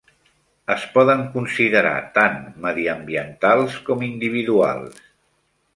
Es 0.75 0.85
poden 0.95 1.21
considerar 1.35 1.93
tan 2.17 2.41
mediambientals 2.65 3.79
com 3.91 4.05
individuals. 4.13 5.05